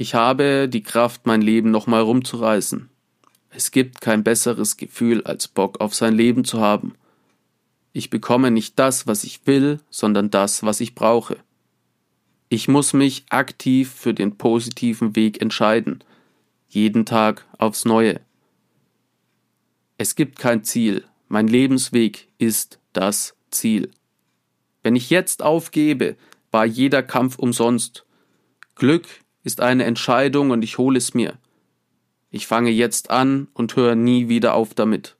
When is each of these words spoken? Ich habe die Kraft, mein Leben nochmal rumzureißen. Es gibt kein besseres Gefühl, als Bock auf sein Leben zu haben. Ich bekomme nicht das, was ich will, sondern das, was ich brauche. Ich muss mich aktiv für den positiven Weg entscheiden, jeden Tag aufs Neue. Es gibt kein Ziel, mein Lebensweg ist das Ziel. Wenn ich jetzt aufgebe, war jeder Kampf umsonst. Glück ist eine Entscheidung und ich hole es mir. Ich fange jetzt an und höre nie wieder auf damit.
Ich 0.00 0.14
habe 0.14 0.66
die 0.66 0.82
Kraft, 0.82 1.26
mein 1.26 1.42
Leben 1.42 1.70
nochmal 1.70 2.00
rumzureißen. 2.00 2.88
Es 3.50 3.70
gibt 3.70 4.00
kein 4.00 4.24
besseres 4.24 4.78
Gefühl, 4.78 5.22
als 5.24 5.46
Bock 5.46 5.78
auf 5.82 5.94
sein 5.94 6.14
Leben 6.14 6.44
zu 6.46 6.58
haben. 6.58 6.94
Ich 7.92 8.08
bekomme 8.08 8.50
nicht 8.50 8.78
das, 8.78 9.06
was 9.06 9.24
ich 9.24 9.46
will, 9.46 9.78
sondern 9.90 10.30
das, 10.30 10.62
was 10.62 10.80
ich 10.80 10.94
brauche. 10.94 11.36
Ich 12.48 12.66
muss 12.66 12.94
mich 12.94 13.26
aktiv 13.28 13.92
für 13.92 14.14
den 14.14 14.38
positiven 14.38 15.16
Weg 15.16 15.42
entscheiden, 15.42 16.02
jeden 16.70 17.04
Tag 17.04 17.44
aufs 17.58 17.84
Neue. 17.84 18.20
Es 19.98 20.14
gibt 20.14 20.38
kein 20.38 20.64
Ziel, 20.64 21.04
mein 21.28 21.46
Lebensweg 21.46 22.28
ist 22.38 22.78
das 22.94 23.36
Ziel. 23.50 23.90
Wenn 24.82 24.96
ich 24.96 25.10
jetzt 25.10 25.42
aufgebe, 25.42 26.16
war 26.50 26.64
jeder 26.64 27.02
Kampf 27.02 27.38
umsonst. 27.38 28.06
Glück 28.76 29.06
ist 29.42 29.60
eine 29.60 29.84
Entscheidung 29.84 30.50
und 30.50 30.62
ich 30.62 30.78
hole 30.78 30.98
es 30.98 31.14
mir. 31.14 31.38
Ich 32.30 32.46
fange 32.46 32.70
jetzt 32.70 33.10
an 33.10 33.48
und 33.54 33.76
höre 33.76 33.94
nie 33.94 34.28
wieder 34.28 34.54
auf 34.54 34.74
damit. 34.74 35.16